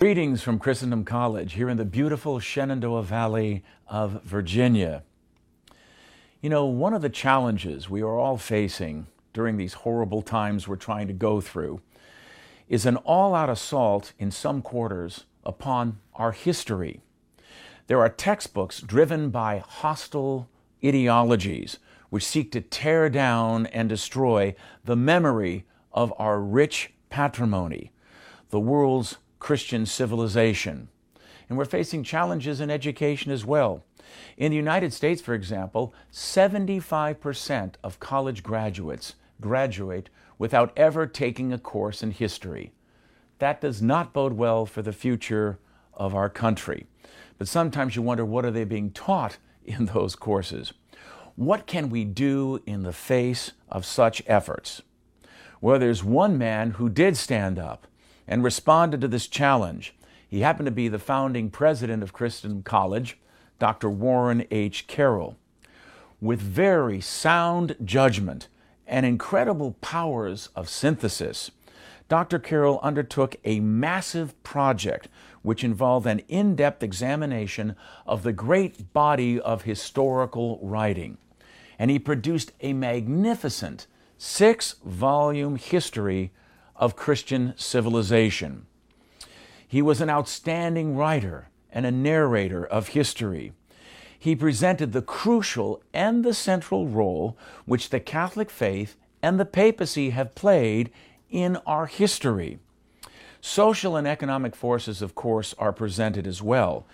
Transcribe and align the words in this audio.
Greetings 0.00 0.40
from 0.40 0.58
Christendom 0.58 1.04
College 1.04 1.52
here 1.52 1.68
in 1.68 1.76
the 1.76 1.84
beautiful 1.84 2.38
Shenandoah 2.40 3.02
Valley 3.02 3.62
of 3.86 4.22
Virginia. 4.22 5.02
You 6.40 6.48
know, 6.48 6.64
one 6.64 6.94
of 6.94 7.02
the 7.02 7.10
challenges 7.10 7.90
we 7.90 8.00
are 8.00 8.18
all 8.18 8.38
facing 8.38 9.08
during 9.34 9.58
these 9.58 9.74
horrible 9.74 10.22
times 10.22 10.66
we're 10.66 10.76
trying 10.76 11.06
to 11.08 11.12
go 11.12 11.42
through 11.42 11.82
is 12.66 12.86
an 12.86 12.96
all 12.96 13.34
out 13.34 13.50
assault 13.50 14.14
in 14.18 14.30
some 14.30 14.62
quarters 14.62 15.24
upon 15.44 15.98
our 16.14 16.32
history. 16.32 17.02
There 17.86 18.00
are 18.00 18.08
textbooks 18.08 18.80
driven 18.80 19.28
by 19.28 19.58
hostile 19.58 20.48
ideologies 20.82 21.76
which 22.08 22.24
seek 22.24 22.50
to 22.52 22.62
tear 22.62 23.10
down 23.10 23.66
and 23.66 23.86
destroy 23.86 24.54
the 24.82 24.96
memory 24.96 25.66
of 25.92 26.10
our 26.16 26.40
rich 26.40 26.94
patrimony, 27.10 27.92
the 28.48 28.60
world's 28.60 29.18
Christian 29.40 29.84
civilization. 29.86 30.88
And 31.48 31.58
we're 31.58 31.64
facing 31.64 32.04
challenges 32.04 32.60
in 32.60 32.70
education 32.70 33.32
as 33.32 33.44
well. 33.44 33.82
In 34.36 34.50
the 34.50 34.56
United 34.56 34.92
States, 34.92 35.20
for 35.20 35.34
example, 35.34 35.92
75% 36.12 37.74
of 37.82 37.98
college 37.98 38.44
graduates 38.44 39.14
graduate 39.40 40.10
without 40.38 40.72
ever 40.76 41.06
taking 41.06 41.52
a 41.52 41.58
course 41.58 42.02
in 42.02 42.12
history. 42.12 42.72
That 43.38 43.60
does 43.60 43.82
not 43.82 44.12
bode 44.12 44.34
well 44.34 44.66
for 44.66 44.82
the 44.82 44.92
future 44.92 45.58
of 45.94 46.14
our 46.14 46.28
country. 46.28 46.86
But 47.38 47.48
sometimes 47.48 47.96
you 47.96 48.02
wonder 48.02 48.24
what 48.24 48.44
are 48.44 48.50
they 48.50 48.64
being 48.64 48.90
taught 48.90 49.38
in 49.64 49.86
those 49.86 50.14
courses? 50.14 50.72
What 51.36 51.66
can 51.66 51.88
we 51.88 52.04
do 52.04 52.62
in 52.66 52.82
the 52.82 52.92
face 52.92 53.52
of 53.68 53.86
such 53.86 54.22
efforts? 54.26 54.82
Well, 55.60 55.78
there's 55.78 56.04
one 56.04 56.38
man 56.38 56.72
who 56.72 56.88
did 56.88 57.16
stand 57.16 57.58
up 57.58 57.86
and 58.30 58.44
responded 58.44 59.00
to 59.00 59.08
this 59.08 59.26
challenge. 59.26 59.92
He 60.26 60.40
happened 60.40 60.66
to 60.66 60.72
be 60.72 60.86
the 60.86 61.00
founding 61.00 61.50
president 61.50 62.04
of 62.04 62.12
Christendom 62.12 62.62
College, 62.62 63.18
Dr. 63.58 63.90
Warren 63.90 64.46
H. 64.52 64.86
Carroll. 64.86 65.36
With 66.20 66.40
very 66.40 67.00
sound 67.00 67.76
judgment 67.84 68.46
and 68.86 69.04
incredible 69.04 69.72
powers 69.80 70.48
of 70.54 70.68
synthesis, 70.68 71.50
Dr. 72.08 72.38
Carroll 72.38 72.78
undertook 72.82 73.36
a 73.44 73.58
massive 73.58 74.40
project 74.44 75.08
which 75.42 75.64
involved 75.64 76.06
an 76.06 76.20
in 76.28 76.54
depth 76.54 76.82
examination 76.82 77.74
of 78.06 78.22
the 78.22 78.32
great 78.32 78.92
body 78.92 79.40
of 79.40 79.62
historical 79.62 80.60
writing. 80.62 81.18
And 81.78 81.90
he 81.90 81.98
produced 81.98 82.52
a 82.60 82.74
magnificent 82.74 83.86
six 84.18 84.76
volume 84.84 85.56
history 85.56 86.30
of 86.80 86.96
Christian 86.96 87.54
civilization. 87.56 88.66
He 89.68 89.82
was 89.82 90.00
an 90.00 90.10
outstanding 90.10 90.96
writer 90.96 91.48
and 91.70 91.86
a 91.86 91.92
narrator 91.92 92.66
of 92.66 92.88
history. 92.88 93.52
He 94.18 94.34
presented 94.34 94.92
the 94.92 95.02
crucial 95.02 95.82
and 95.94 96.24
the 96.24 96.34
central 96.34 96.88
role 96.88 97.38
which 97.66 97.90
the 97.90 98.00
Catholic 98.00 98.50
faith 98.50 98.96
and 99.22 99.38
the 99.38 99.44
papacy 99.44 100.10
have 100.10 100.34
played 100.34 100.90
in 101.30 101.56
our 101.66 101.86
history. 101.86 102.58
Social 103.40 103.96
and 103.96 104.08
economic 104.08 104.56
forces, 104.56 105.00
of 105.00 105.14
course, 105.14 105.54
are 105.58 105.72
presented 105.72 106.26
as 106.26 106.42
well, 106.42 106.86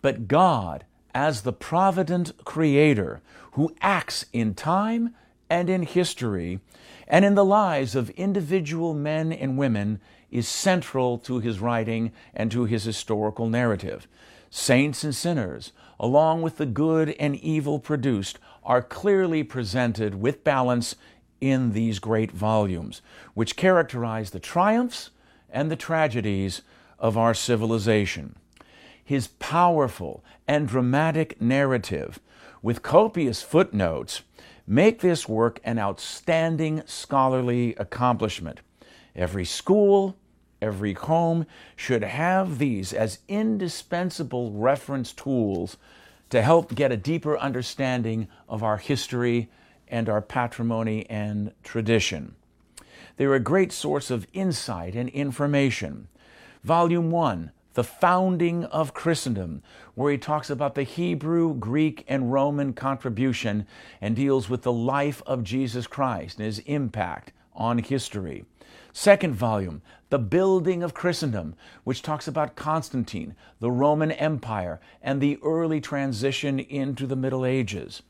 but 0.00 0.26
God, 0.26 0.84
as 1.14 1.42
the 1.42 1.52
provident 1.52 2.32
creator 2.44 3.20
who 3.52 3.74
acts 3.80 4.24
in 4.32 4.54
time 4.54 5.14
and 5.52 5.68
in 5.68 5.82
history, 5.82 6.60
and 7.06 7.26
in 7.26 7.34
the 7.34 7.44
lives 7.44 7.94
of 7.94 8.08
individual 8.10 8.94
men 8.94 9.30
and 9.30 9.58
women 9.58 10.00
is 10.30 10.48
central 10.48 11.18
to 11.18 11.40
his 11.40 11.60
writing 11.60 12.10
and 12.32 12.50
to 12.50 12.64
his 12.64 12.84
historical 12.84 13.46
narrative. 13.46 14.08
Saints 14.48 15.04
and 15.04 15.14
sinners, 15.14 15.72
along 16.00 16.40
with 16.40 16.56
the 16.56 16.64
good 16.64 17.10
and 17.20 17.36
evil 17.36 17.78
produced, 17.78 18.38
are 18.64 18.80
clearly 18.80 19.42
presented 19.42 20.14
with 20.14 20.42
balance 20.42 20.96
in 21.38 21.74
these 21.74 21.98
great 21.98 22.30
volumes, 22.30 23.02
which 23.34 23.54
characterize 23.54 24.30
the 24.30 24.40
triumphs 24.40 25.10
and 25.50 25.70
the 25.70 25.76
tragedies 25.76 26.62
of 26.98 27.18
our 27.18 27.34
civilization. 27.34 28.36
His 29.04 29.26
powerful 29.26 30.24
and 30.48 30.66
dramatic 30.66 31.42
narrative, 31.42 32.20
with 32.62 32.82
copious 32.82 33.42
footnotes, 33.42 34.22
make 34.72 35.02
this 35.02 35.28
work 35.28 35.60
an 35.64 35.78
outstanding 35.78 36.82
scholarly 36.86 37.74
accomplishment. 37.74 38.60
Every 39.14 39.44
school, 39.44 40.16
every 40.62 40.94
home 40.94 41.44
should 41.76 42.02
have 42.02 42.56
these 42.56 42.94
as 42.94 43.18
indispensable 43.28 44.50
reference 44.52 45.12
tools 45.12 45.76
to 46.30 46.40
help 46.40 46.74
get 46.74 46.90
a 46.90 46.96
deeper 46.96 47.36
understanding 47.36 48.28
of 48.48 48.62
our 48.62 48.78
history 48.78 49.50
and 49.88 50.08
our 50.08 50.22
patrimony 50.22 51.04
and 51.10 51.52
tradition. 51.62 52.34
They're 53.18 53.34
a 53.34 53.40
great 53.40 53.72
source 53.72 54.10
of 54.10 54.26
insight 54.32 54.94
and 54.94 55.10
information. 55.10 56.08
Volume 56.64 57.10
1 57.10 57.50
the 57.74 57.84
founding 57.84 58.64
of 58.64 58.94
Christendom, 58.94 59.62
where 59.94 60.12
he 60.12 60.18
talks 60.18 60.50
about 60.50 60.74
the 60.74 60.82
Hebrew, 60.82 61.54
Greek, 61.54 62.04
and 62.08 62.32
Roman 62.32 62.72
contribution 62.72 63.66
and 64.00 64.14
deals 64.14 64.48
with 64.48 64.62
the 64.62 64.72
life 64.72 65.22
of 65.26 65.44
Jesus 65.44 65.86
Christ 65.86 66.38
and 66.38 66.46
his 66.46 66.58
impact 66.60 67.32
on 67.54 67.78
history. 67.78 68.44
Second 68.92 69.34
volume, 69.34 69.80
The 70.10 70.18
Building 70.18 70.82
of 70.82 70.92
Christendom, 70.92 71.54
which 71.84 72.02
talks 72.02 72.28
about 72.28 72.56
Constantine, 72.56 73.34
the 73.58 73.70
Roman 73.70 74.12
Empire, 74.12 74.80
and 75.02 75.20
the 75.20 75.38
early 75.42 75.80
transition 75.80 76.58
into 76.58 77.06
the 77.06 77.16
Middle 77.16 77.46
Ages. 77.46 78.02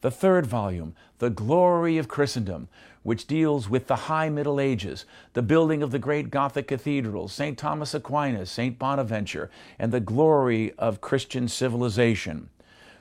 The 0.00 0.10
third 0.10 0.46
volume, 0.46 0.94
The 1.18 1.30
Glory 1.30 1.98
of 1.98 2.08
Christendom, 2.08 2.68
which 3.02 3.26
deals 3.26 3.68
with 3.68 3.86
the 3.86 3.96
High 3.96 4.28
Middle 4.28 4.60
Ages, 4.60 5.04
the 5.32 5.42
building 5.42 5.82
of 5.82 5.90
the 5.90 5.98
great 5.98 6.30
Gothic 6.30 6.68
cathedrals, 6.68 7.32
St. 7.32 7.56
Thomas 7.56 7.94
Aquinas, 7.94 8.50
St. 8.50 8.78
Bonaventure, 8.78 9.50
and 9.78 9.92
the 9.92 10.00
glory 10.00 10.72
of 10.78 11.00
Christian 11.00 11.48
civilization. 11.48 12.50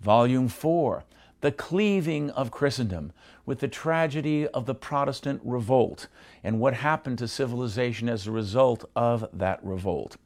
Volume 0.00 0.48
4, 0.48 1.04
The 1.40 1.52
Cleaving 1.52 2.30
of 2.30 2.50
Christendom, 2.50 3.12
with 3.44 3.60
the 3.60 3.68
tragedy 3.68 4.46
of 4.48 4.66
the 4.66 4.74
Protestant 4.74 5.40
revolt 5.44 6.08
and 6.44 6.60
what 6.60 6.74
happened 6.74 7.18
to 7.18 7.28
civilization 7.28 8.08
as 8.08 8.26
a 8.26 8.32
result 8.32 8.88
of 8.94 9.28
that 9.32 9.60
revolt. 9.62 10.16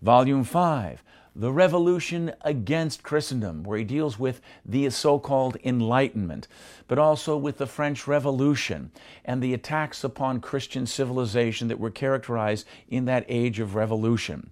Volume 0.00 0.44
5, 0.44 1.02
the 1.34 1.52
revolution 1.52 2.32
against 2.42 3.02
Christendom, 3.02 3.62
where 3.62 3.78
he 3.78 3.84
deals 3.84 4.18
with 4.18 4.40
the 4.66 4.88
so 4.90 5.18
called 5.18 5.56
Enlightenment, 5.64 6.46
but 6.88 6.98
also 6.98 7.36
with 7.36 7.56
the 7.56 7.66
French 7.66 8.06
Revolution 8.06 8.90
and 9.24 9.42
the 9.42 9.54
attacks 9.54 10.04
upon 10.04 10.40
Christian 10.40 10.86
civilization 10.86 11.68
that 11.68 11.80
were 11.80 11.90
characterized 11.90 12.66
in 12.88 13.06
that 13.06 13.24
age 13.28 13.60
of 13.60 13.74
revolution. 13.74 14.50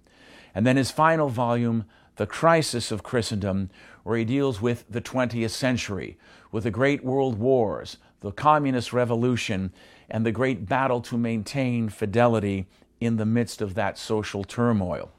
And 0.55 0.65
then 0.65 0.77
his 0.77 0.91
final 0.91 1.29
volume, 1.29 1.85
The 2.15 2.25
Crisis 2.25 2.91
of 2.91 3.03
Christendom, 3.03 3.69
where 4.03 4.17
he 4.17 4.25
deals 4.25 4.59
with 4.59 4.83
the 4.89 5.01
20th 5.01 5.51
century, 5.51 6.17
with 6.51 6.63
the 6.63 6.71
great 6.71 7.03
world 7.03 7.37
wars, 7.37 7.97
the 8.21 8.31
communist 8.31 8.91
revolution, 8.91 9.71
and 10.09 10.25
the 10.25 10.31
great 10.31 10.67
battle 10.67 11.01
to 11.01 11.17
maintain 11.17 11.89
fidelity 11.89 12.65
in 12.99 13.17
the 13.17 13.25
midst 13.25 13.61
of 13.61 13.75
that 13.75 13.97
social 13.97 14.43
turmoil. 14.43 15.11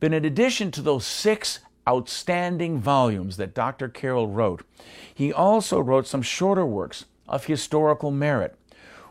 But 0.00 0.12
in 0.14 0.24
addition 0.24 0.70
to 0.72 0.82
those 0.82 1.06
six 1.06 1.60
outstanding 1.88 2.78
volumes 2.78 3.36
that 3.36 3.54
Dr. 3.54 3.88
Carroll 3.88 4.28
wrote, 4.28 4.64
he 5.14 5.32
also 5.32 5.78
wrote 5.78 6.06
some 6.06 6.22
shorter 6.22 6.64
works 6.64 7.04
of 7.28 7.44
historical 7.44 8.10
merit. 8.10 8.56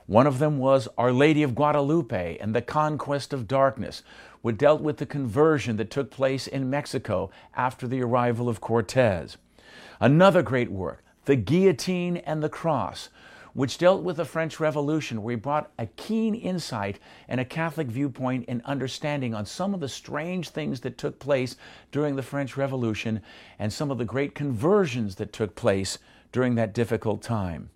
One 0.08 0.26
of 0.26 0.40
them 0.40 0.58
was 0.58 0.88
Our 0.98 1.12
Lady 1.12 1.44
of 1.44 1.54
Guadalupe 1.54 2.38
and 2.40 2.56
the 2.56 2.64
Conquest 2.64 3.32
of 3.32 3.48
Darkness, 3.48 4.02
which 4.42 4.58
dealt 4.58 4.82
with 4.82 4.98
the 4.98 5.06
conversion 5.06 5.78
that 5.78 5.92
took 5.92 6.10
place 6.10 6.48
in 6.48 6.70
Mexico 6.70 7.30
after 7.56 7.88
the 7.88 8.02
arrival 8.02 8.50
of 8.50 8.60
Cortez. 8.60 9.38
Another 10.00 10.42
great 10.42 10.72
work, 10.72 11.04
The 11.26 11.36
Guillotine 11.36 12.18
and 12.18 12.42
the 12.42 12.50
Cross, 12.50 13.10
which 13.60 13.78
dealt 13.78 14.04
with 14.04 14.16
the 14.16 14.24
French 14.24 14.58
Revolution, 14.62 15.22
where 15.22 15.34
he 15.34 15.36
brought 15.36 15.70
a 15.78 15.86
keen 15.86 16.34
insight 16.34 16.98
and 17.28 17.42
a 17.42 17.46
Catholic 17.46 17.88
viewpoint 17.88 18.46
and 18.48 18.62
understanding 18.64 19.34
on 19.34 19.46
some 19.46 19.74
of 19.74 19.82
the 19.82 19.90
strange 19.90 20.48
things 20.48 20.80
that 20.80 20.98
took 20.98 21.20
place 21.20 21.58
during 21.92 22.16
the 22.16 22.24
French 22.24 22.56
Revolution 22.56 23.22
and 23.60 23.74
some 23.74 23.92
of 23.92 23.98
the 23.98 24.06
great 24.06 24.34
conversions 24.34 25.16
that 25.16 25.34
took 25.34 25.58
place 25.58 25.98
during 26.32 26.56
that 26.56 26.74
difficult 26.74 27.22
time. 27.22 27.70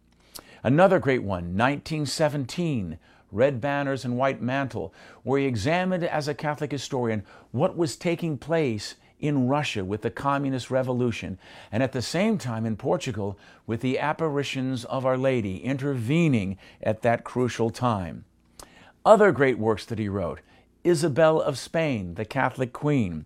Another 0.63 0.99
great 0.99 1.21
one, 1.21 1.57
1917, 1.57 2.97
Red 3.33 3.59
Banners 3.59 4.05
and 4.05 4.15
White 4.15 4.41
Mantle, 4.41 4.93
where 5.23 5.41
he 5.41 5.45
examined 5.45 6.05
as 6.05 6.29
a 6.29 6.33
Catholic 6.33 6.71
historian 6.71 7.25
what 7.51 7.75
was 7.75 7.97
taking 7.97 8.37
place 8.37 8.95
in 9.19 9.47
Russia 9.47 9.85
with 9.85 10.01
the 10.01 10.09
Communist 10.09 10.69
Revolution, 10.69 11.37
and 11.71 11.81
at 11.81 11.91
the 11.91 12.01
same 12.01 12.37
time 12.37 12.65
in 12.65 12.75
Portugal 12.75 13.37
with 13.65 13.81
the 13.81 13.99
apparitions 13.99 14.85
of 14.85 15.05
Our 15.05 15.17
Lady 15.17 15.57
intervening 15.63 16.57
at 16.81 17.01
that 17.01 17.23
crucial 17.23 17.69
time. 17.69 18.25
Other 19.05 19.31
great 19.31 19.57
works 19.57 19.85
that 19.85 19.99
he 19.99 20.09
wrote 20.09 20.41
Isabel 20.83 21.41
of 21.41 21.57
Spain, 21.57 22.15
the 22.15 22.25
Catholic 22.25 22.73
Queen, 22.73 23.25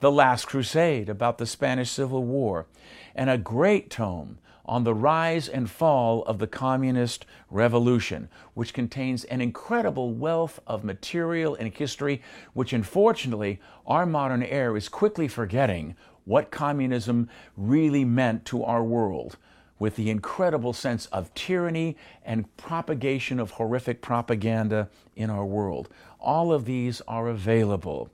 The 0.00 0.12
Last 0.12 0.46
Crusade 0.46 1.08
about 1.08 1.38
the 1.38 1.46
Spanish 1.46 1.90
Civil 1.90 2.24
War, 2.24 2.66
and 3.14 3.28
a 3.28 3.38
great 3.38 3.90
tome 3.90 4.38
on 4.64 4.84
the 4.84 4.94
rise 4.94 5.48
and 5.48 5.70
fall 5.70 6.22
of 6.24 6.38
the 6.38 6.46
communist 6.46 7.26
revolution, 7.50 8.28
which 8.54 8.74
contains 8.74 9.24
an 9.24 9.40
incredible 9.40 10.12
wealth 10.12 10.60
of 10.66 10.84
material 10.84 11.54
and 11.54 11.74
history, 11.74 12.22
which 12.54 12.72
unfortunately 12.72 13.60
our 13.86 14.06
modern 14.06 14.42
era 14.42 14.74
is 14.74 14.88
quickly 14.88 15.28
forgetting 15.28 15.96
what 16.24 16.50
communism 16.50 17.28
really 17.56 18.04
meant 18.04 18.44
to 18.44 18.62
our 18.62 18.84
world 18.84 19.36
with 19.78 19.96
the 19.96 20.10
incredible 20.10 20.72
sense 20.72 21.06
of 21.06 21.34
tyranny 21.34 21.96
and 22.24 22.56
propagation 22.56 23.40
of 23.40 23.50
horrific 23.50 24.00
propaganda 24.00 24.88
in 25.16 25.28
our 25.28 25.44
world. 25.44 25.88
All 26.20 26.52
of 26.52 26.66
these 26.66 27.00
are 27.08 27.28
available. 27.28 28.08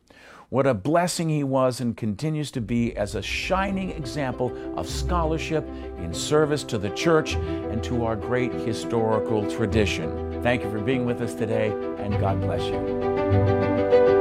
What 0.51 0.67
a 0.67 0.73
blessing 0.73 1.29
he 1.29 1.45
was 1.45 1.81
and 1.81 1.95
continues 1.95 2.51
to 2.53 2.63
be 2.63 2.97
as 2.97 3.15
a 3.15 3.21
shining 3.21 3.91
example 3.91 4.51
of 4.79 4.89
scholarship 4.89 5.69
in 5.99 6.15
service 6.15 6.65
to 6.65 6.79
the 6.79 6.89
church 6.91 7.35
and 7.35 7.85
to 7.85 8.07
our 8.07 8.17
great 8.17 8.53
historical 8.55 9.49
tradition. 9.51 10.43
Thank 10.43 10.65
you 10.65 10.71
for 10.71 10.81
being 10.81 11.05
with 11.05 11.21
us 11.21 11.35
today, 11.35 11.69
and 11.99 12.19
God 12.19 12.41
bless 12.41 12.63
you. 12.63 14.18